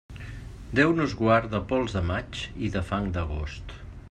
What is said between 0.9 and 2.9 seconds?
nos guard de pols de maig i de